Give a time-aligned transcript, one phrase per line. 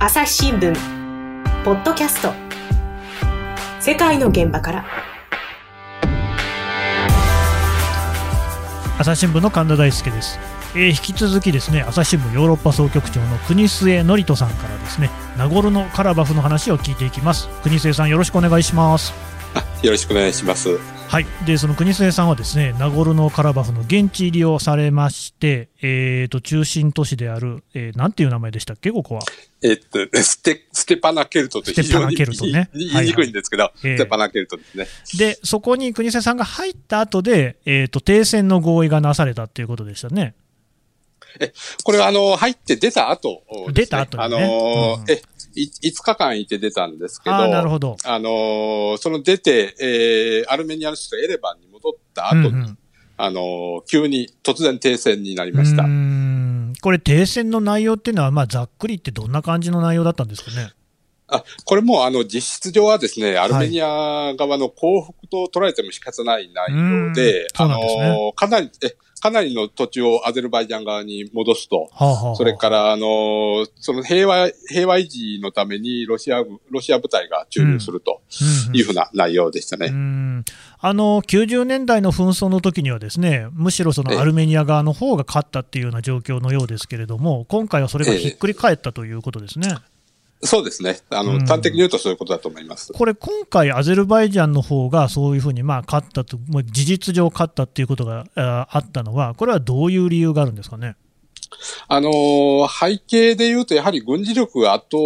[0.00, 0.72] 朝日新聞。
[1.64, 2.32] ポッドキャスト。
[3.80, 4.86] 世界の現場から。
[9.00, 10.38] 朝日新聞の神田大輔です、
[10.76, 17.48] えー、引き続きですね朝日新聞ヨーロッパ総局長の国末典人さんからですねナゴルノカラバフの話を聞いていきます。
[17.64, 19.12] 国末さんよろしくお願いします。
[19.82, 20.78] よろしくお願いします。
[21.08, 29.22] はい、でその国末さんはですねナゴルノカラバフの現地入りをされまして、えーと、中心都市である、えー、なんていう名前でしたっけ、ここは。
[29.62, 34.86] えっとステ、 ステパナケルトと非常に言い,、ね、言いにくいんですけど、はいはい、ステパナケルトですね。
[35.16, 40.34] で、そこに国末さんが入った後で、えーと、停戦の合意がなされたということでしたね。
[41.40, 41.52] え、
[41.84, 45.22] これはあの、入って出た後、ね、出た後、ね、あのうん、え、
[45.56, 47.96] 5日間いて出たんですけど、あなるほど。
[48.04, 52.78] あのー、その出て、えー、アルメニアの首都エレバンに戻った後に、うんうん、
[53.16, 55.84] あのー、急に突然停戦になりました。
[56.80, 60.72] これ停戦の内容っていうのは、まあ、ざっくりってどんな感じの内容だったんですかね？
[61.28, 78.20] あ、これもあの実質上はですね、アルメニア側の降伏と捉えても仕方ない内容で、あの、かなり、え、かなりの土地をアゼルバイジャン側に戻すと、はあはあ、それから、あの、その平和、平和維持のためにロシアロシア部隊が駐留すると
[78.72, 79.86] いうふうな内容でしたね。
[79.86, 80.44] うん、
[80.80, 89.68] あの、90年代の紛争の時にはですね、むしろそのアルメニア側の方が勝ったっていうような状況のようですけれども、今回はそれがひっくり返ったということですね。
[89.76, 89.97] え
[90.42, 90.98] そうですね。
[91.10, 92.92] あの、端的に言うとそういうことだと思います。
[92.92, 100.94] これ、今回、アゼルバイジャンの方がそういうふうに、まあ、勝ったと、もう事実上勝ったっていうことがあったのは、これはどういう理由があるんですかね？
[101.88, 104.98] あのー、背景で言うと、やはり軍事力が圧倒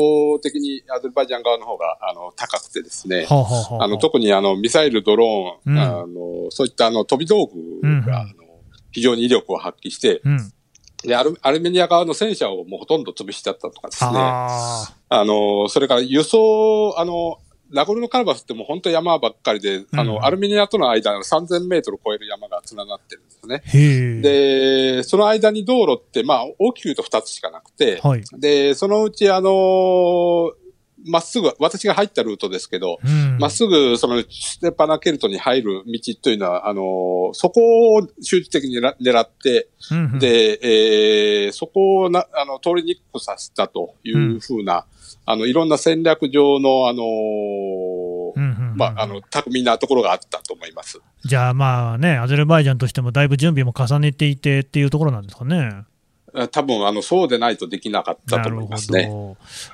[0.42, 3.24] 的にアゼルバイジャン側の方が、あの、高くてですね。
[3.24, 8.34] はあはあ、あの、特にあの、ミサイル、ドローン、うん、あの、そういったあの、飛び道具が、うん、あの
[8.90, 10.52] 非常に威力を発揮して、うん
[11.04, 14.10] でアル、アルメニア側の戦車をもうほとんど潰しちゃったとかですね。
[15.12, 17.38] あの、それから輸送、あの、
[17.70, 23.62] ナゴルノカラバフってもう本当山ばっかりで、うん、あの、アルメニアとの間の3000メートル超える山が連なってるんですよね。
[24.22, 30.52] で、その間に道路って、まあ、大きく言うと2つしかなくて、はい、で、そのうちあの
[31.06, 32.98] まっすぐ、私が入ったルートですけど、
[33.38, 44.86] ま、うん、っすぐそのステパナケルトに入る道というのは、あの、そこを集中的に狙って、うん、で、えー、そこをな、あの、通りにくくさせたというふうな、
[45.26, 47.02] うん、あの、いろんな戦略上の、あの
[48.76, 51.00] まあ、あの、巧みなところがあったと思います。
[51.24, 55.84] じゃあまあね、アゼルバイジャンとしてもだいぶ準備も重ねていてっていうところなんですかね。
[56.50, 59.10] 多分あのそうでないとできなかったと思いますね。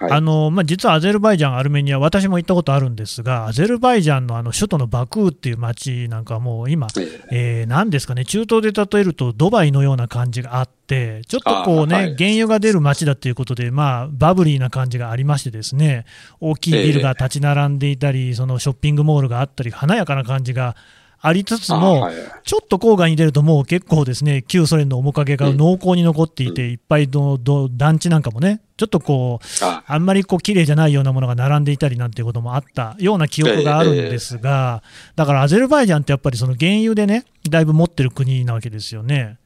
[0.01, 6.89] はい、あのまあ、実はアゼルバイジャン、アルメニア、私も行ったことあるんですが、アゼルバイジャンのあの首都のバクーっていう街なんかはもう今、
[7.31, 16.07] えー、何ですかね、中東で例えるとドバイのような感じがあって、ちょっとこうね、はい、原油が出る街だということで、まあ、バブリーな感じがありましてですね、
[16.41, 20.75] 大きいビルが立ち並んでいたり、そのショッピングモールがあったり、華やかな感じが
[21.21, 22.15] ありつつも、はい、
[22.45, 27.39] ちょっと郊外に出ると、もう結構ですね、旧ソ連の面影が濃厚に残っていて、うん、いっぱいの
[27.73, 29.47] 団地なんかもね、ちょっとこう、
[29.87, 34.85] あんまりこう綺麗じゃないようなものが並んでいたりなんていうこともあったような記憶があるんですが、
[35.17, 39.39] だからアゼルバイジャンってやっぱりその原油でね、だいぶ持ってる国なわけですよね。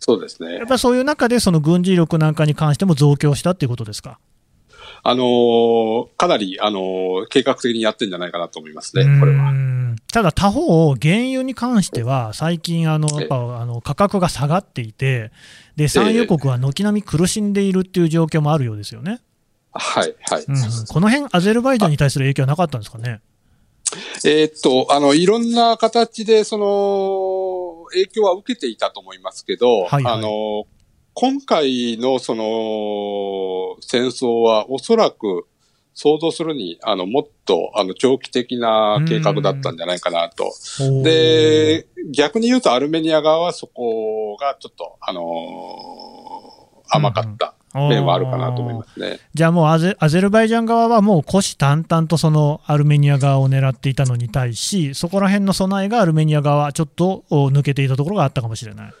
[0.00, 0.54] そうですね。
[0.54, 4.18] やっぱりそういう中で、その軍事力なんかに関しても増強したっていうことですか？
[5.02, 9.52] あのー、かなり、あのー、計画的にやってるんじゃないかなと思いますね、これは。
[10.12, 15.30] ただ他方、原油に関しては、最近あの、やっぱあの価格が下がっていて、
[15.76, 19.20] で産油国は軒並み苦しんでいるっていう状況もあるようですよね。
[19.72, 20.56] はい、はい、うん、
[20.88, 23.20] この辺アゼルバイジャンに対する影響はなかったんですかね？
[24.24, 30.66] えー、っと、あの、いろんな形で、その、影響は受けていたと思いますけど、はいはい、あの、
[31.14, 35.46] 今回のその戦争はおそらく
[35.94, 40.52] 想像するに、あの、もっと、あの、長期的な計画だったんじゃないかなと。
[41.02, 47.54] で、逆に言うとアルメニア側はそこがちょっと、あのー、甘かった。
[47.72, 49.20] 面はあるかなと思いますね。
[49.32, 58.92] じゃあもうアゼアゼルバイジャン側はもう虎視眈々とそのアルメニア側を狙っていたのに対し、そこら辺の備えがアルメニア側はちょっと抜けていたところがあったかもしれない。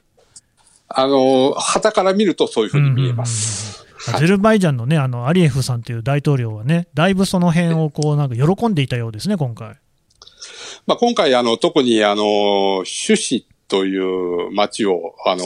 [0.92, 3.79] あの、旗から見るとそういうふうに見えます。
[4.08, 9.76] アゼルバイジャンのね、あの、アリエフさんという大統領はね、だいぶその辺をこう、なんか喜んでいたようですね、今回。
[10.86, 15.44] まあ、今回、あの、特に、あの、シュシという町を、あの、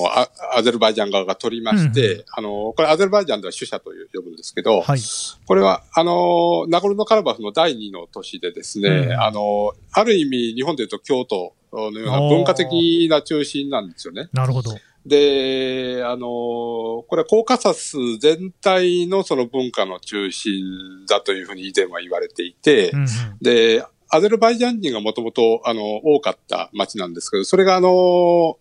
[0.57, 4.99] アゼルバイジャン側が取りまして、うんうん、あの、これアゼルバイジャンでは主者という呼ぶんですけど、はい、
[5.47, 14.29] これは、あの、ナゴルノカラバフの第二の都市でですね、うん、あの、ある意味、日本でいうと京都のような文化的な中心なんですよね。
[14.33, 14.71] なるほど。
[15.07, 20.65] で、あの、これはコーカサス全体のその文化の中心
[21.07, 23.09] だというふうに以前は言われていて、うんうん、
[23.43, 28.57] で、アゼルバイジャン人がもともと、あの、多かった町なんですけど、それがあの、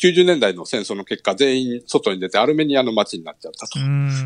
[0.00, 3.78] 90年代の戦争の結果、全員外に出てアルメニアの町になっちゃったと。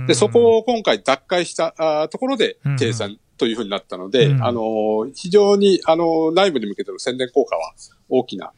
[0.06, 7.72] で、そこを今回奪回したところで停戦というふうになったので、うん、あの、非常に、あの、内部に向けての宣伝効果は
[8.08, 8.52] 大きな、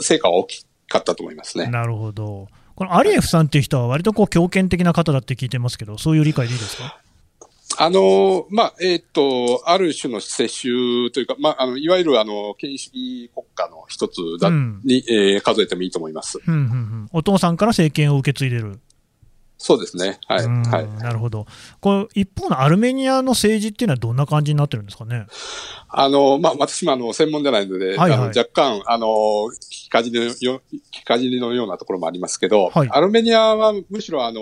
[0.00, 1.66] 成果は大きかったと思いますね。
[1.66, 2.48] なるほど。
[2.74, 7.00] このアリエフさんっていう人は割とこう強権的な方だって聞いてますけど、そういう理解でいいですか？
[7.76, 17.08] あの、まあ、えっ、ー、と、ある種の世襲というか、まあ、あの、いわゆるあの、権威主義国家の一つだ、うん、に、えー、数えてもいいと思います、うんうんうん。
[17.12, 18.78] お父さんから政権を受け継いでる。
[19.56, 20.18] そうですね。
[20.26, 20.46] はい。
[20.46, 21.46] はい、なるほど。
[21.80, 25.26] これ、一方のアルメニアの政治っていうのはどんな感じになってるんですかね？
[25.88, 30.32] あの、まあ、私もあの、専門じゃないので、はいはい、あの若干、あの、聞きかじりのよ、
[30.72, 34.40] 聞きかじりのようなところもありますけど、はい、アルメニアはむしろあの、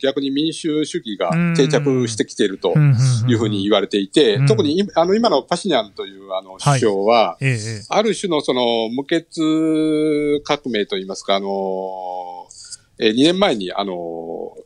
[0.00, 2.74] 逆に民主主義が定着してきていると
[3.28, 7.56] いうふうに言われていて、特にあの、今のパシニャンというあの、首相は、はいええ、
[7.90, 11.48] ある種のその、無血革命といいますか、あの、
[12.98, 14.56] えー、2年前に、あの、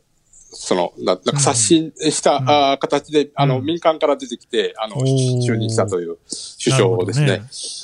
[0.53, 6.17] その、ななんか刷新した、うん、あ形で、あの、民間から出てきて、あの、就任したという
[6.63, 7.25] 首相ですね。
[7.25, 7.41] ね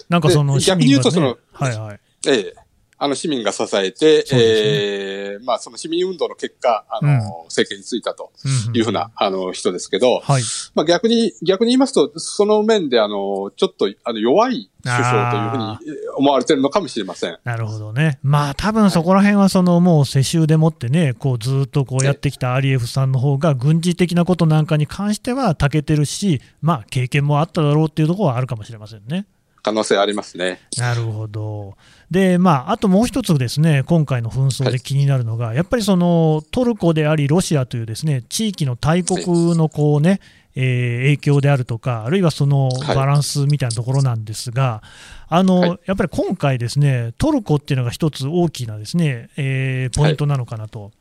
[0.09, 1.99] なんかその、逆に言うとその、はいはい。
[2.27, 2.66] ええ
[2.99, 8.31] あの市民が支えて、ね、ええー、まあその市民運動の結果、あの、うん、政権に就いたと
[8.73, 10.41] いうふうな、あの人ですけど、はい、
[10.73, 17.38] まあ逆に、逆に言いますと、その面であの、ちょっとあの弱い首相というふうに思われてるのかもしれません。
[17.44, 18.19] なるほどね。
[18.23, 29.27] まあ多分そこら辺はそのもう世襲でもってね、こうずっとこうやってきたアリエフさんの方が軍事的なことなんかに関しては長けてるし、まあ経験もあっただろうっていうところはあるかもしれませんね。
[29.67, 30.61] 可能性ありますね。
[30.77, 31.75] なるほど。
[32.09, 40.21] で、まあ、あともう一つですね、今回の紛争で気になるのが、はい、やっぱりそのトルコであり、ロシアというですね地域の大国のこうね、
[40.55, 50.91] えー、影響であるとか、あるいはそのバランスみたいなところなんですが、はい、あの、はい、やっぱり今回、ですねトルコっていうのが一つ大きなですね、えー、ポイントなのかなと。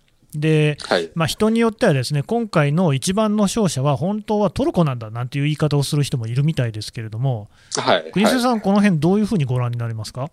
[0.40, 10.30] で、はい、まあ、人によってはですね今回の一番の勝者は本当はトルコなんだなんていう言い方をする人もいるみたいですけれども、はい、国瀬さん、この辺どういうふうにご覧になりますか？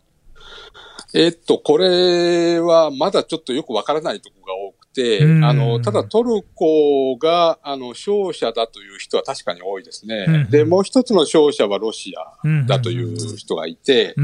[1.15, 10.47] えっと、これはまだちょっとよくわからないところが多くて、あの、ただトルコが、あの、勝者だという人は確かに多いですね。
[10.50, 14.15] で、もう一つの勝者はロシアだという人がいて、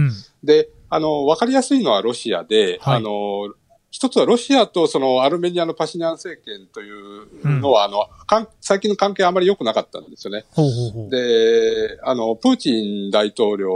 [0.44, 3.54] で、あの、わかりやすいのはロシアで、はい、あの、
[3.92, 7.98] 一つはロシアとそのアルメニアのパシニャン政権というのは、うん、あ
[8.36, 10.46] の、最近の関係あまり良くなかったんですよね。
[10.52, 13.68] ほうほうほうで、あの、プーチン大統領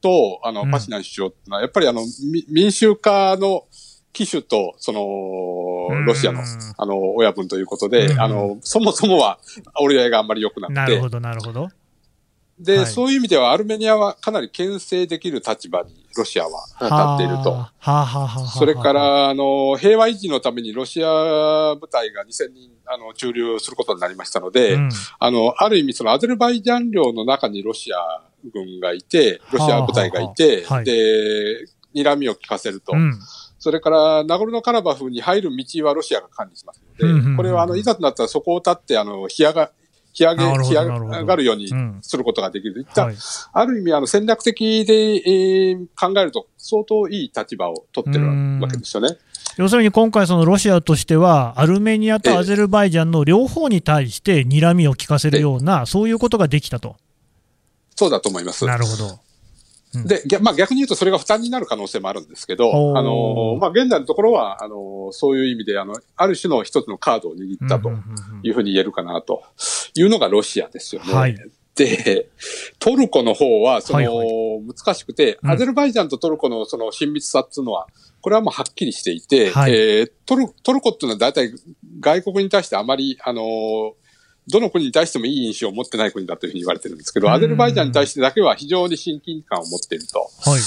[0.00, 2.02] と、あの、パシニャン首相ってのは、やっぱりあの、
[2.48, 3.66] 民衆化の
[4.14, 6.40] 機種と、その、ロシアの、
[6.78, 9.38] あの、親分ということで、あの、そもそもは
[9.78, 10.74] 折り合いがあんまり良くなくて。
[10.74, 11.68] なるほど、なるほど。
[12.58, 17.66] で、はい、そういう意味ではアルメニアはかなり牽制できる立場にロシアは立っていると。
[18.58, 28.22] それから、あの、平和維持のためにロシア部隊が2000人、あの、駐留することになりましたので、うん、あの、ある意味そのアゼルバイジャン領の中にロシア
[28.52, 32.92] 軍がいて、ロシア部隊がいて、はあはあ、で、睨みを聞かせると。
[32.92, 33.18] うん。
[33.58, 39.70] それから、ナゴルノカラバフに入る道はロシアが管理しますので、これは、あの、いざとなったらそこを立って、あの、干上が、
[40.18, 41.68] 引上げ、引上がるように
[42.02, 42.74] することができる。
[42.74, 43.16] うん、いった、はい、
[43.52, 48.26] ある意味、あの、戦略的で、えー、考えると、相当いい立場を取ってる
[48.60, 49.18] わけですよね。
[49.56, 56.96] 要するに今回、そのロシアとしては、アルメニアとアゼルバイジャンの両方に対して睨みを利かせるような、そういうことができたと。
[57.96, 58.66] そうだと思います。
[58.66, 59.23] なるほど。
[60.02, 67.90] で、まあ、逆に言うとそれが負担になる可能性もあるんですけど、あの、まあ、現在のところは、あの、そういう意味で、あの、ある種の一つのカードを握ったと
[68.42, 69.42] いうふうに言えるかなと
[69.94, 71.12] いうのがロシアですよね。
[71.12, 71.36] はい、
[71.76, 72.28] で、
[72.78, 77.86] トルコの方は、その、はいはい、難しくて、アゼルバイジャンとトルコのその親密さっていうのは、
[78.20, 81.52] これはもうはっきりしていて、はい、えー、トルトルコっていうのは大体
[82.00, 83.42] 外国に対してあまり、あの
[84.48, 90.18] どの国に対してもいい印象を持ってない国だというふうに言われてるんですけど、アゼルバイジャンに対してだけは非常に親近感を持っていると。
[90.18, 90.60] はい。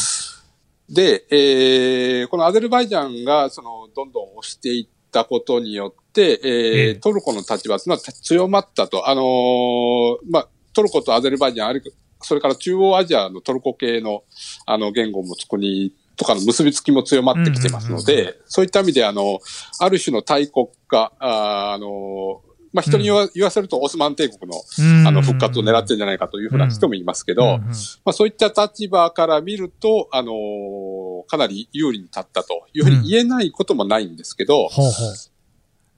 [0.90, 9.10] で、えー、このアゼルバイジャンが、その、どんどん押していったことによって、えー、えー、トルコの立場というのは強まったと。
[9.10, 11.84] あのー、まあ、トルコとアゼルバイジャン、ある
[12.22, 14.24] それから中央アジアのトルコ系の、
[14.66, 19.40] あの、言語もつ国とかの結びつきも強まってきてますので、そういった意味で、あの、
[19.80, 22.42] ある種の大国化、あ、あの、
[22.78, 24.62] まあ、人に言わ,、言わせるとオスマン帝国の
[25.08, 27.64] あの復活を狙ってるんじゃないかというふうな人もいますけど、ま
[28.06, 30.32] あ、そういった立場から見ると、あの
[31.28, 35.14] かなり有利に立ったというふうに言えないこともないんですけど、うんほうほう。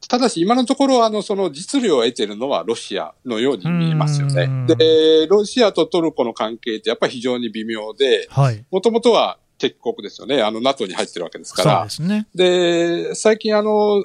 [0.08, 4.50] ただし今のところ、あの、その実利を得ているのはロシアのように見えますよね。
[4.66, 8.30] で、ロシアとトルコの関係ってやっぱり非常に微妙で、
[8.72, 10.42] もともとは敵国ですよね。
[10.42, 11.90] あの、NATO に入ってるわけですから。
[11.90, 12.28] そうですね。
[12.34, 14.04] で、最近あの、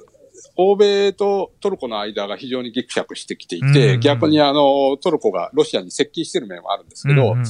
[0.57, 7.45] 欧米とトルコの間が非常にぎくしゃくしてきていて、逆にあの、トルコがロシアに接近している面はあるんですけど、うんうん、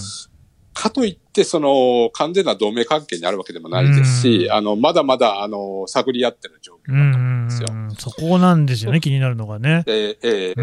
[0.75, 7.69] かといって、その、完全な同盟関係にあるわけでもないですし、あの、まだまだ、あの、探り合ってる状況だと思うんですよ。
[7.99, 9.85] そこなんですよね、気になるのがね。
[9.87, 10.63] ええええ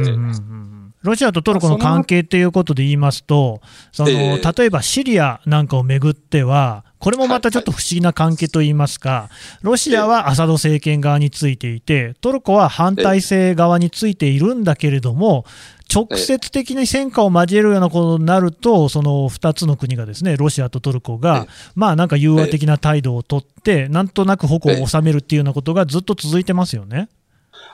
[1.02, 9.30] ロシアとトルコの関係ということで言いますと、その、例えばシリアなんかをめぐっては、これもまたちょっと不思議な関係といいますか、
[9.64, 15.46] ロシアはアサド政権側についていて、トルコは反体制側についているんだけれども、
[15.94, 27.10] 直接的に戦火を交えるようなことになると、その2つの国がですね、ロシアとトルコが、まあなんか融和的な態度を取って、なんとなく矛を収めるっていうようなことがずっと続いてますよね。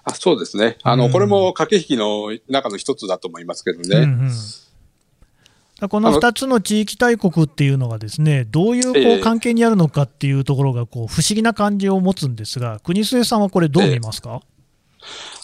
[0.08, 0.78] あそうですね。
[0.84, 3.98] あの、これも駆け引きの中の一つだと思いますけどね。
[3.98, 4.32] うんうん
[5.92, 14.42] この2つの地域大国っていうのがですねどういうこう関係にあるのかっていうところがこう不思議な感じを持つんですが、国末さんはこれ、どう見ますか、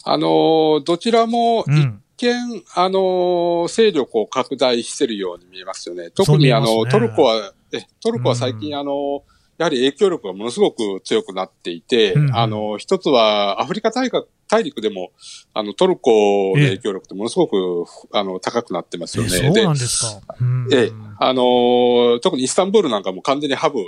[0.03, 6.09] あのどちらも一見、あの勢力を拡大しているように見えますよね。
[6.09, 9.23] 特にあの、トルコはえトルコは最近、あの
[9.63, 14.09] やはり影響力がものすごく強くなっていて、うん、あの、一つはアフリカ大
[14.49, 15.11] 大陸でも、
[15.53, 19.29] あの、トルコの影響力ってものすごく、あの、高くなってますよね。
[19.29, 20.35] そうなんですか。
[20.71, 23.79] ええ、あの、特にイスタンブールなんかも完全にハブ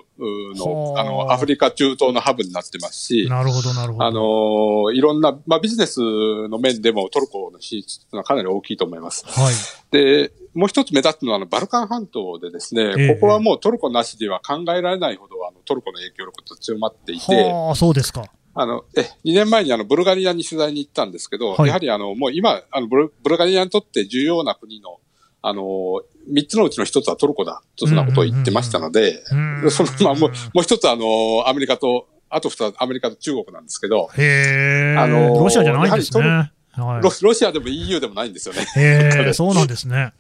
[0.56, 4.06] の、あの、アフリカ中東のハブになってますし、なるほど、なるほど。
[4.06, 9.26] あの、いろんな、まあ、ビジネスの面でもトルコの進出はかなり大きいと思います。
[9.28, 9.54] はい。
[9.92, 18.24] で、もう一つ目立つのは、あの、バルカン半島でですね、えここはもうトルコなしでは考えられないほど、あの、トルコの影響力と強まっていて、ああ、そうですか。
[18.58, 25.02] あの、え、2年前にあの、ブルガリアに取材に行ったんですけど、はい、やはりあの、もう今、あのブル、ブルガリアにとって重要な国の、
[25.42, 29.24] あの、三つのうちの一つはトルコだ、とそんなことを言ってましたので、
[29.70, 36.54] その、まあ、もう、もう一つあの、アメリカと、あと二つアメリカと中国なんですけど、へあの、ロシアじゃないんですね。
[36.78, 38.66] はい、ロロシアでも EU でもないんですよね。
[38.76, 40.14] へそうなんですね。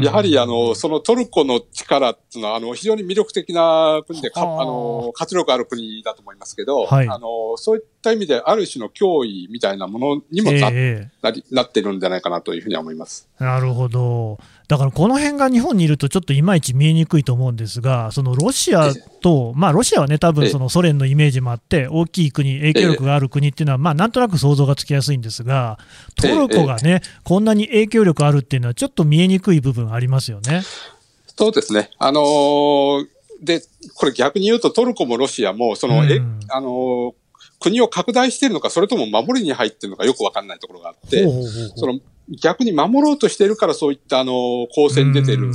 [0.00, 4.44] やはり、あの、そのトルコの力っていうのは、あの、非常に魅力的な国で、かあ。
[4.44, 13.28] の、活力ある国だと思いますけど、はい、あの、そういった意味で、ある種の脅威みたいなものにもなえー、なりなってるんじゃないかなというふうには思います。
[13.38, 14.38] なるほど。
[14.68, 25.78] だからこの辺が日本にいるとちょっといまいち見えにくいと思うんですが、そのロシアと、まあ、ロシアはね、多分そのソ連のイメージもあって、大きい国、影響力がある国っていうのは、まあ、なんとなく想像がつきやすいんですが、
[26.14, 30.62] トルコがね、こんなに影響力あるっていうのは、ちょっと見えにくい部分ありますよね。
[31.36, 31.90] そうですね。
[31.98, 33.06] あのー、
[33.42, 33.62] で、
[33.94, 37.12] これ逆に言うとトルコもロシアも、その、うん、え、あのー
[37.60, 41.24] 国を拡大しているのか、それとも守りに入っているのかよくわかんないところがあって、
[41.76, 42.00] その
[42.40, 44.32] 逆に守ろうとしているからそういったあの
[44.74, 45.52] 構成に出てる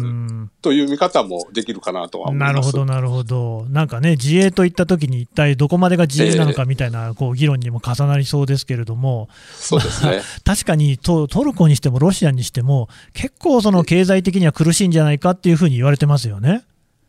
[0.62, 2.54] という見方もできるかなとは思います。
[2.54, 16.64] なるほど、なるほど、なんかね、自衛といったときに、一体どこまでが自衛なのかみたいな、こう議論にも重なりそうですけれども、そうですね、確かにトトルコにしてもロシアにしても、結構、その経済的には苦しいんじゃないかっていうふうに言われてますよね。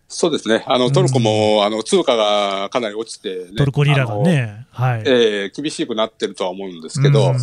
[0.08, 0.64] そうですね。
[0.66, 5.02] あの、トルコも、うん、あの、通貨がかなり落ちて、ね、トルコリラがね、はい。
[5.04, 7.36] えー、厳しくなってるとは思うんですけど、うん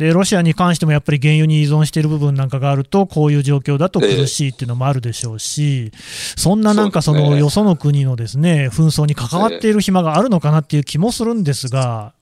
[0.00, 5.92] でロシアに関してもやっぱり原油に依存している部分なんかがあると、こういう状況だと苦しいっていうのもあるでしょうし、
[6.38, 12.14] そんななんかそのよその国のですね紛争に関わっている暇があるのかなっていう気もするんですが、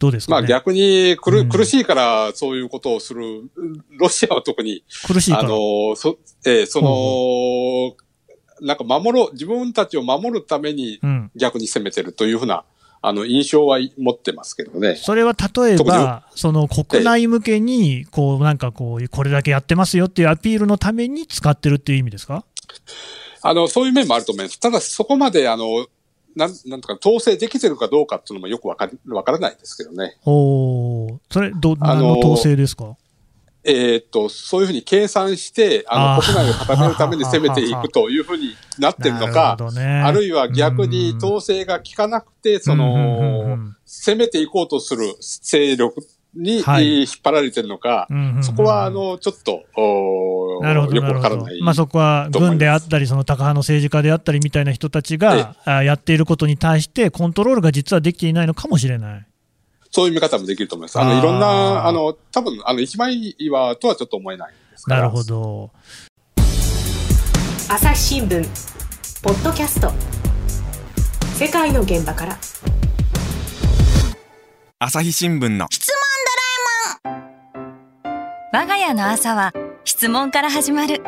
[0.00, 3.22] どうですか、ね、まあ逆に苦,、苦しいからそういうことをする、
[3.98, 8.05] ロシアは特に、苦しいあのそ,、えー、その、
[8.60, 11.00] なんか守ろう、自分たちを守るために
[11.34, 12.64] 逆に攻めてるというふうな、
[13.02, 14.96] あの、印象は持ってますけどね。
[14.96, 22.44] それは例えば、その国内向けに、こう、なんかこう、これだけやってますよっていうアピールのために使ってるっていう意味ですか？
[23.42, 24.58] あの、そういう面もあると思います。
[24.58, 25.86] ただ、そこまで、あの、
[26.34, 30.16] なん、なんとか統制できてるかどうかっていうのもよくわかわからないですけどね。
[30.26, 32.96] おそれ、ど、何の統制ですか？
[33.66, 46.00] えー、っと、そういうふうに計算して、あの、国内を固めるために攻めていくというふうになってるのか、ね、あるいは逆に統制が効かなくて、その、攻めていこうとする勢力
[46.36, 48.06] に、はい、引っ張られてるのか、
[48.40, 49.64] そこは、あの、ちょっと、
[50.62, 51.60] なるほどよくわからない。
[51.60, 59.26] まあ、そこは軍であったり、その高派の政治家であったりみたいな人たちがやっていることに対して、コントロールが実はできていないのかもしれない。
[59.96, 61.00] そういう見方もできると思います。
[61.00, 64.90] あの、いろんな、あの、多分、あの、一枚岩とはちょっと思えないです。
[64.90, 65.70] なるほど。
[67.66, 68.46] 朝日新聞、
[69.22, 69.90] ポッドキャスト。
[71.38, 72.36] 世界の現場から。
[74.80, 75.66] 朝日新聞の。
[75.70, 75.96] 質問
[77.06, 81.02] ドラえもん我が家の朝は質問から始まる。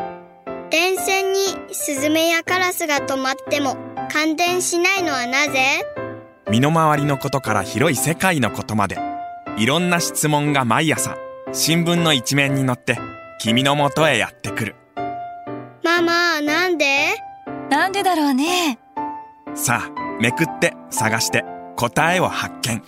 [0.71, 1.41] 電線に
[1.73, 3.77] スズメやカラスが止まっても
[4.11, 5.85] 感電しないのはなぜ？
[6.51, 8.99] 身の回りのことから広い世界のことまで。
[9.59, 11.17] いろんな質問が毎朝
[11.53, 12.99] 新聞の一面に載って
[13.41, 14.77] 君のもとへやってくる。
[15.83, 17.17] ママなんで？
[17.69, 18.79] なんでだろうね。
[19.55, 21.45] さあめくって探して
[21.77, 22.77] 答えを発見。
[22.77, 22.83] あっ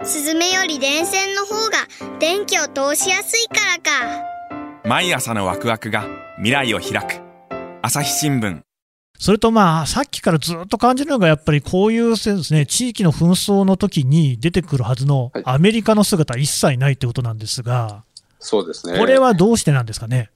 [0.00, 0.06] た。
[0.06, 1.78] スズメより電線の方が
[2.18, 4.22] 電気を通しやすいからか。
[4.84, 6.04] 毎朝のワクワクが
[6.36, 7.20] 未来を開く。
[7.82, 8.62] 朝日新聞
[9.22, 13.26] それとまあ、さっきからずっと感じるのが、やっぱりこういうですね、地域の紛
[13.60, 18.02] 争の時に出てくるはずのアメリカの姿、一切ないってことなんですが、
[18.40, 18.98] そうですね。
[18.98, 20.30] これはどうしてなんですかね？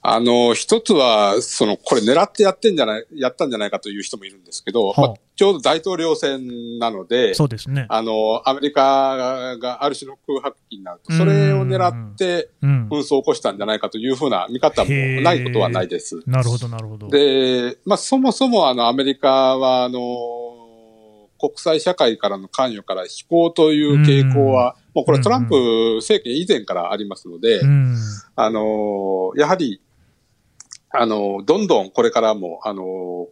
[0.00, 7.86] あの、一つは、その、これ狙ってやってんじゃない、やったんじゃないかという人もいるんですけど、まあ、ちょうど大統領選なので、そうですね。
[7.88, 14.90] あの、アメリカがある種の空白期になると、それを狙って紛争を起こしたんじゃないかというふうな見方も
[15.22, 16.22] ないことはないです。
[16.26, 17.08] なるほど、なるほど。
[17.08, 20.00] で、まあ、そもそもあの、アメリカは、あの、
[21.38, 27.60] 国際社会からの関与から非行という傾向は、もうこれトランプ政権以前からありますので、
[28.34, 29.82] あの、やはり、
[30.88, 32.82] あの、どんどんこれからも、あの、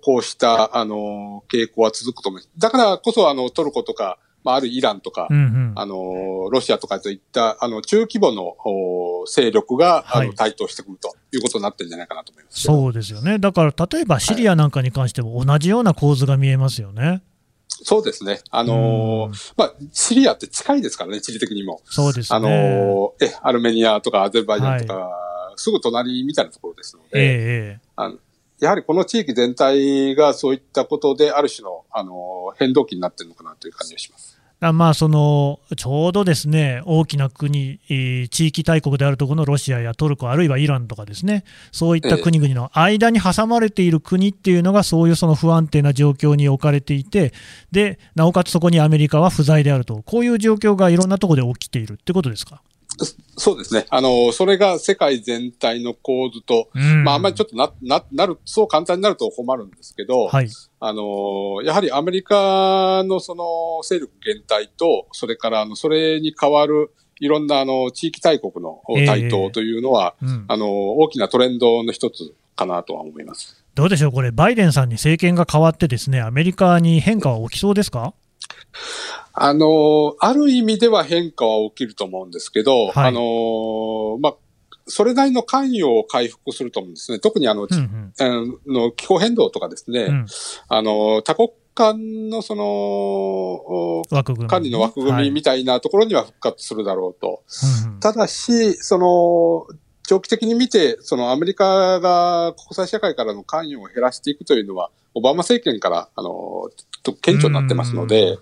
[0.02, 2.50] こうした、あの、傾向は続くと思います。
[2.58, 12.60] だからこそ、あの、トルコとか、まあ、あるイランとか、うんうん、あの、ロシアとかといった、あの、中規模の勢力が、はい、あの、台頭してくるということになってるんじゃないかなと思います。
[12.60, 13.38] そうですよね。
[13.38, 17.22] だから、例えばシリアなんかに関しても同じような構図が見えますよね。
[17.82, 18.40] そうですね。
[18.50, 21.80] あのー、まあ、シリアって近いですからね、地理的にも。
[21.84, 22.36] そうですね。
[22.36, 28.18] あのー、え、アルメニアとかアゼルバイジャンとか、はい、すぐ隣みたいなところですので、えー、あの
[28.60, 34.33] やはりこの地域全体がそういったことで、ある種の、あのー、変動期になってるのかなという感じがします。
[34.72, 47.32] まあ、そのちょうどですね大きな国、地域大国であるところのロシアやトルコ、あるいはイランとかですね、そういった国々の間に挟まれている国っていうのが、そういうその不安定な状況に置かれていて、
[47.72, 52.62] でなおかつそこにアメリカは不在であると、こういう状況がいろんなところで起きているってことですか？
[53.36, 53.86] そうですね。
[53.90, 63.44] あの、それが世界全体の構図と、うん、まあ、あんまりちょっとな、な、なる、そう簡単になると困るんですけど、はい、あの、やはりアメリカのその
[63.82, 73.64] 勢力減退と、それからあの、それに代わる、いろんなあの、地域大国の台頭というのは、えーうん、あの、大きなトレンドの一つかなとは思います。
[73.74, 78.14] どうでしょう、これ、バイデンさんに政権が変わってですね、アメリカに変化は起きそうですか？
[79.32, 84.34] あの、ある意味では変化は起きると思うんですけど、はい、あの、まあ、
[84.86, 87.18] それなりの関与を回復すると思うんですね。
[87.18, 90.26] 特にあの、うんうん、の気候変動とかですね、うん、
[90.68, 94.02] あの、多国間のその、
[94.46, 97.28] 管理の枠組みみたいなところには復活するだろうと。
[97.28, 99.66] はい、ただし、その、
[100.06, 106.68] 長期的に見て、そのアメリカが国際社会からの関与を減らしていくというのは、オバマ政権から、あの、
[107.22, 108.38] 顕著になってますので、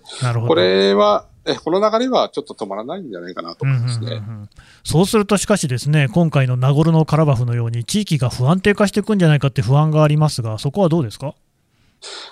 [0.47, 4.49] これは、えこの流れはちょっと止まらないんじゃないかなと思いますね、うんうんうん、
[4.85, 11.35] そうすると、しかしですね、今回のナゴルノカラバフのように、地域が不安定化していくんじゃないかって不安がありますが、そこはどうですか？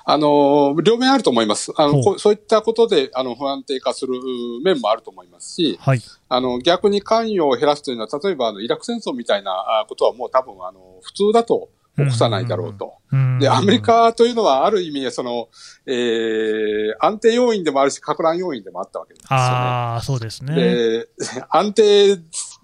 [0.03, 1.71] あの、両面あると思います。
[1.77, 4.13] あの、そういったことで、あの、不安定化する
[4.63, 12.93] 面もあると思いますし、はい、あの、逆に関与を減らすというのは、例えば、あの、イラク戦争みたいなことはもう多分、あの、普通だと起こさないだろうと。
[13.39, 15.49] で、アメリカというのはある意味、その、
[15.85, 19.43] えー、安定要因でもあるし、拡乱要因でもあったわけですよね。
[19.43, 20.55] ああ、そうですね。
[20.55, 21.07] で、
[21.49, 22.17] 安定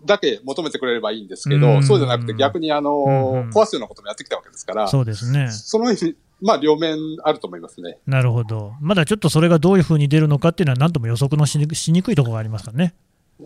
[0.05, 5.49] だけ求めてくれればいいんですけど、そうじゃなくて逆にあの、壊すようなこともやってきたわけですから、そうですね。
[5.51, 5.93] その
[6.39, 7.97] まあ、両面あると思いますね。
[8.05, 8.73] なるほど。
[8.79, 12.93] まだちょっとそれがどういうふうに出るのかっていうのは、なんとも予測のしにくいところがありますからね。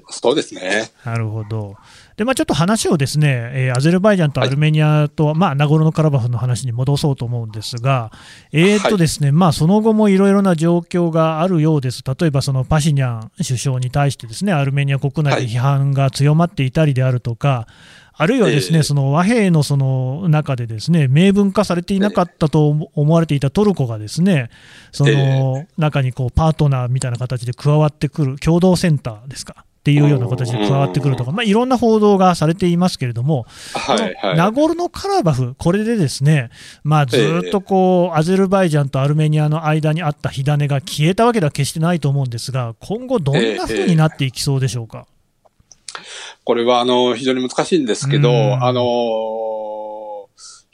[0.10, 0.92] そうですね。
[1.06, 1.76] なるほど。
[2.18, 8.12] で、まあ、ちょっと話をですね、えー、アゼルバイジャンとアルメニアと、はい、まあ、ナゴルノカラバフの話に戻そうと思うんですが、
[8.52, 12.04] えとですね、はい、まあ、その後もいろいろな状況があるようです。
[12.06, 24.50] 例えば、そのパシニャン首相に対してですね、アルメニア国内で批判が強まっていたりであるとか、はいあるいはですね、えー、その和平のその中でですね明文化されていなかったと思われていたトルコがですね
[24.92, 36.52] その中にこうパートナーみたいな形で加わってくる共同センターですかっていうような形で加わってくるとか、まあ、いろんな報道がされていますけれども、はいはい、ナゴルノカラバフ、これでですね、
[36.84, 45.08] まあ、ずっとこう、アゼルバイジャンとアルメニアの間にあった火種が消えたわけでは決してないと思うんですが、今後、どんなふうになっていきそうでしょうか？
[46.44, 48.30] これは、あの、非常に難しいんですけど、
[48.64, 48.84] あの、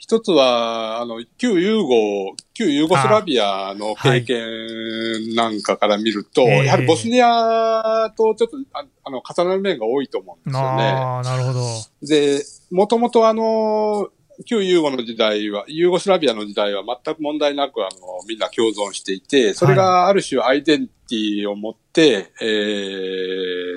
[0.08, 10.82] 一つは、あの、旧ユーゴ、旧ユーゴスラビアの経験なんかから見ると、はい、やはりボスニアとちょっとああの重なる面が多いと思うんですよね。
[10.82, 11.60] あなるほど。
[12.00, 14.08] で、もともとあの、
[14.46, 17.90] 旧ユーゴの時代は、ユーゴスラビアの時代は全く問題なく、あの、
[18.26, 22.44] みんな共存していて、それがある種アイデンティティを持って、はい、え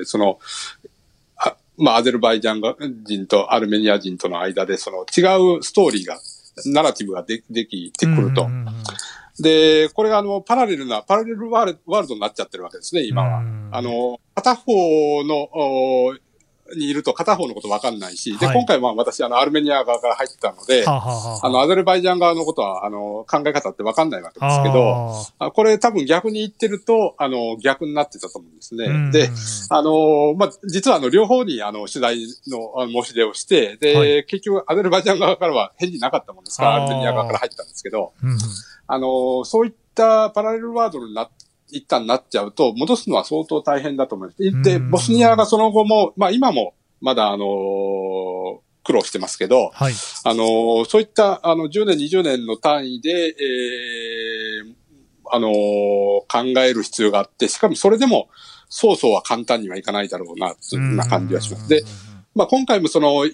[0.02, 0.38] ー、その、
[0.81, 0.81] あ
[1.82, 6.20] まあ、アゼルバイジャン人とアルメニア人との間で、その違うストーリーが、
[6.67, 8.48] ナラティブがでできてくると。
[9.39, 13.41] で、これがあの、パラレルな、パラレルワールドになっちゃってるわけですね、今は。
[13.72, 15.50] あの、片方の、
[16.75, 29.12] にいると片方のことわかんないし、で、今回は私、あの、アルメニア側から入ってたので、ははあの、アゼルバイジャン側のことは、あの、考え方ってわかんないわけですけど、あこれ多分逆に言ってると、あの、逆になってたと思うんですね。
[29.12, 29.29] で、
[29.69, 38.13] あの、まあ、実はあの、両方にあの、取材の申し出をして、で、はい、結局、アゼルバイジャン側からは返事なかったもんですから、アルメニア側から入ったんですけど、
[38.88, 44.62] あの、そういったパラレルワードになって、一旦なっちゃうと、戻すのは相当大変だと思います。
[44.62, 54.73] で、ボスニアがその後も、まあ今も、まだあのー、苦労してますけど、はい、あのー、そういった、あの、10年、20年の単位で、えー、
[55.31, 58.29] あのー、考える必要があって、しかもそれでも、
[58.69, 61.67] そうそうは簡単にはいかないだろうな、そんな感じはします。
[61.67, 61.84] で、
[62.36, 63.26] まあ今回もその、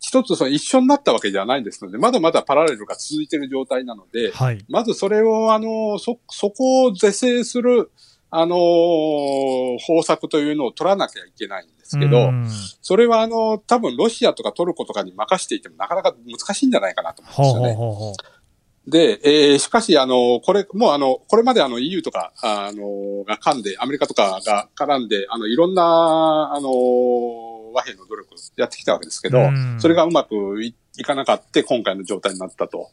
[0.00, 7.90] 一つその一緒になったわけではないんですので、まだまだパラレルが続いている状態なので、はい、まずそれを、あの、そ、そこを是正する、
[8.30, 8.58] あのー、
[9.78, 12.30] 方策というのを取らなきゃいけないんですけど、
[12.80, 17.74] それはあの、多分ロシアとかトルコとかに任していてもなかなか難しいんじゃないかなと思うんですよね。
[17.74, 26.70] ほうほうほうで、えー、しかし、あの、これ、もうあの、これまであの EU とか、あの、が噛んで、アメリカとかが絡んで、あの、いろんな、あの、
[27.72, 32.90] 和平の努力をやってきたわけですけど、それがうまくいいかなかった今回の状態になったと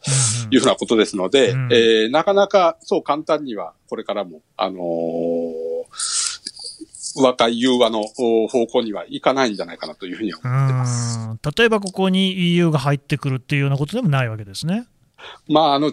[0.52, 5.84] いうふうなことですので、うん、えー、なかなかそう簡単にはこれからも、あのー、
[7.22, 11.20] 和解融和の方向にはいかないんじゃないかなというふうに思ってます。
[11.58, 14.88] 例えばここに EU が入ってくるっていうようなことでもないわけですね。
[15.50, 15.92] まあ、あの、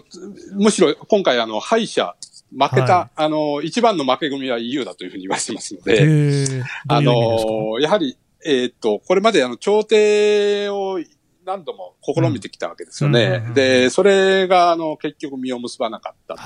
[0.53, 2.15] むしろ今回あの、敗者、
[2.51, 10.99] 負けた、はい、あの、一番の負け組は EU だというふうに言われてますので、あの、やはり、えー、っと、これまであの、調停を
[11.45, 13.51] 何度も試みてきたわけですよね。
[13.53, 16.41] で、それが、あの、結局実を結ばなかったと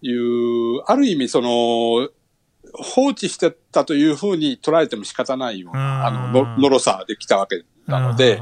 [0.00, 2.08] いう、はい、ある意味、その、
[2.72, 8.40] 放置してたというふうに捉えても仕方ないような、あの、のろさできたわけなので、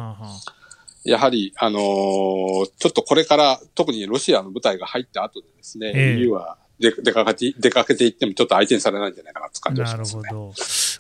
[1.05, 10.23] やはり、あのー、ちょっとこれから、特にロシアの部隊が入った後でですね、えー、EU は出かけて、出かけていってもちょっと相手にされないんじゃないかなって感じがしますね。
[10.23, 10.53] なるほど。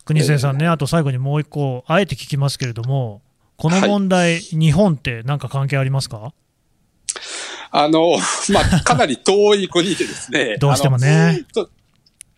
[0.04, 3.22] 国瀬さんね、あと最後にもう一個、あえて聞きますけれども、
[3.56, 6.32] この問題、はい、日本って何か関係ありますか？
[7.70, 8.16] あの、
[8.52, 10.58] まあ、かなり遠い国でですね。
[10.60, 11.44] どうしてもね。
[11.52, 11.70] と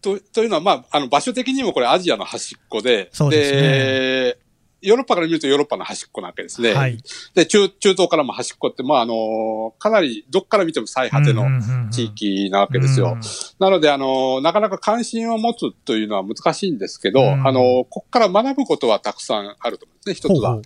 [0.01, 3.61] とというのは、まあ、あの、場所的にもこれアジアの端っこで、そうですね。
[3.61, 4.39] で
[4.83, 6.75] ヨーロッパから見るとヨーロッパの端っこなわけですね。
[6.75, 6.99] はい。
[7.35, 11.45] で、中、中東からも端っこって、まあ、あの、かなり、どっから見ても最果ての
[11.91, 13.17] 地域なわけですよ。
[13.59, 20.61] なので、あの、なかなか関心を持つというのは難しいんですけど、あの、ここから学ぶことはたくさんあると思うんですね、一つは。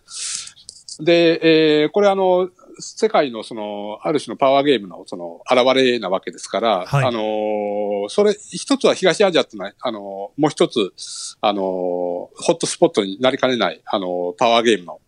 [1.05, 10.93] で、えー、これあの、世界のその、ある種のパワーゲームのその、現れなわけですから、はい、あの、それ、一つは東アジアってのは、あの、もう一つ、
[11.41, 15.01] あの、ホットスポットになりかねない、あの、パワーゲームの、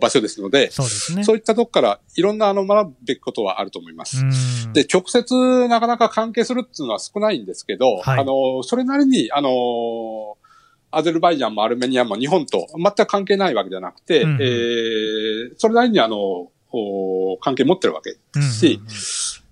[0.00, 1.24] 場所ですので、そうですね。
[1.24, 4.24] そういったとこからいろんなあの学ぶべきことはあると思います。
[4.72, 9.50] で、直接なかなか関係するっていうのは少ないんですけど、はい、あの、それなりに、あの、
[10.90, 16.48] アゼルバイジャンもアルメニアも日本と全く関係ないわけじゃなくて、うん、えー、それなりにあの、
[17.40, 18.80] 関係持ってるわけですし、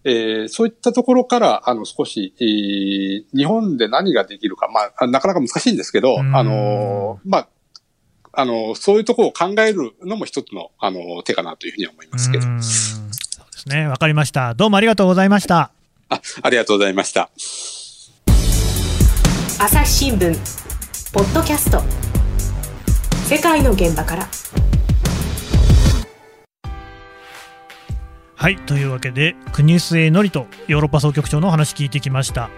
[0.04, 7.48] えー、そういったところから、あの、少し、えー、日本で何ができるか、まあ、なかなか難しいんですけど、うん、あの、まあ、
[8.32, 12.42] あの、そういうところを考えるのも一つの、あの、手かなというふうには思いますけど。
[12.44, 13.86] そうですね。
[13.86, 14.54] わかりました。
[14.54, 15.70] どうもありがとうございました。
[16.10, 17.30] あ、ありがとうございました。
[19.58, 20.63] 朝日新聞
[21.14, 21.80] ポッドキャスト。
[23.32, 24.28] 世界の現場から。
[28.34, 32.50] はいというわけで国末のりとヨーロッパ総局長のお話聞いてきました。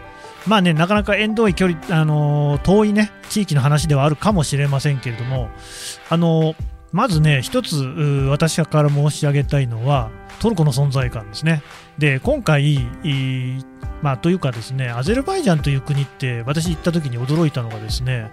[0.47, 5.51] まあねなかなか遠遠い距離、あのー、遠いね地域の話ではあるかもしれませんけれども
[6.09, 6.57] あのー、
[6.93, 7.77] まずね一つ
[8.29, 11.63] 私から申し上げたいのはトルコの存在感ですね。
[11.99, 12.87] で今回
[14.03, 18.31] まあ、というかですねアゼルバイジャンという国って私行った時に驚いたのがですね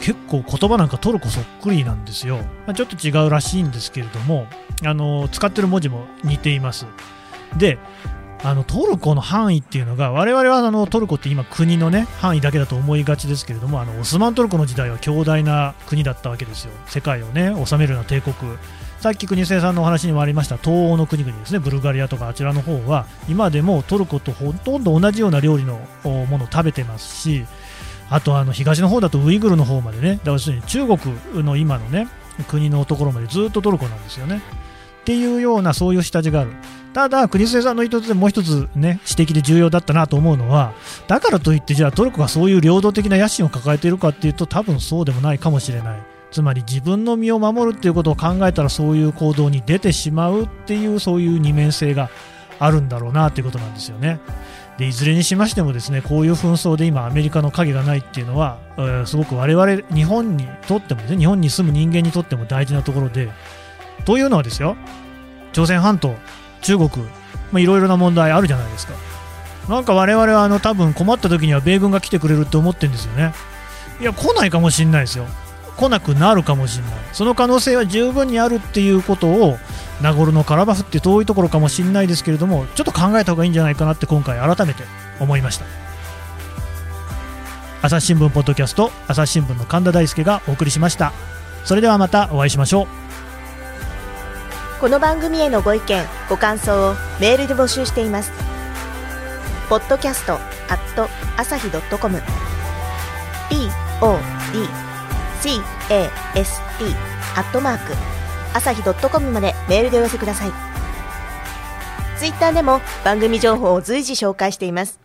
[0.00, 4.46] 結構言葉なんかトルコそっくりなんですよ、まあ、ちょっと違うらしいんですけれども
[4.84, 6.86] あの使ってる文字も似ています。
[7.56, 7.78] で
[8.44, 16.72] あのトルコの範囲っていうのが我々はあのトルコって今国のね範囲だけだと思いがちですけれどもあのオスマントルコの時代は強大な国だったわけですよ。
[16.86, 18.34] 世界をね治めるような帝国。
[18.98, 21.58] さっき国末さんのお話にもありました東欧の国々ですね。
[21.60, 27.44] ブルガリアとかあちらの方は今でもトルコとほとんど同じような料理のものを食べてますし
[28.10, 30.20] あとあの東の方だとウイグルの方までね。
[30.24, 32.08] だから中国の今のね
[32.48, 34.40] 国のところまでずっとトルコなんですよね。
[35.02, 36.52] っていうようなそういう下地がある。
[36.92, 40.72] ただ、国末さんの一つでもう一つね、指摘で重要だったなと思うのは、
[41.08, 46.02] だからといって、じゃあトルコがそういう領土的な野心を抱えているかっていうと、多分そうでもないかもしれない。
[46.32, 52.08] つまり自分の身を守るっていうことを考えたらそういう行動に出てしまうっていうそういう二面性が
[52.58, 54.18] あるんだろうなっていうことなんですよね。
[54.78, 63.30] でいずれにしましてもですねこういう紛争で今アメリカの影がないっていうのは、えー、すごく我々日本にとってもね日本に住む人間にとっても大事なところで
[64.06, 64.76] というのはですよ
[65.52, 66.14] 朝鮮半島
[66.62, 66.90] 中国
[67.62, 68.94] いろいろな問題あるじゃないですか。
[69.68, 73.32] なんか我々はあの多分困った時には米軍が来てくれるって思ってるんですよね。
[74.00, 75.26] いや来ないかもしれないですよ。
[75.76, 76.94] 来なくなるかもしれない。
[77.12, 79.58] その可能性は十分にあるっていうことを
[80.00, 84.82] ナゴルノカラバフって遠いところかもしれないですけれどもちょっと考えた方がいいんじゃないかなって今回改めて
[85.20, 85.64] 思いました。
[87.82, 91.12] 朝日新聞ポッドキャスト朝日新聞の神田大輔がお送りしました。
[91.64, 93.01] それではまたお会いしましょう。
[94.82, 98.32] この番組へのご意見ご感想をメールで募集しています。
[99.68, 100.38] ポッドキャストア
[100.74, 102.20] ット朝日ドットコム。
[104.00, 105.60] podcast
[107.36, 107.92] アットマーク
[108.54, 110.52] 朝日ドットコムまでメールでお寄せください。
[112.18, 114.98] ツイッターでも番組情報を随時紹介しています。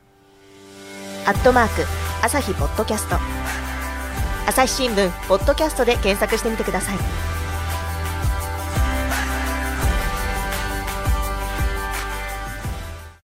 [1.28, 1.84] アットマーク
[2.24, 3.18] 朝日ポッドキャスト。
[4.48, 7.37] 朝日新聞ポッドキャストで検索してみてください。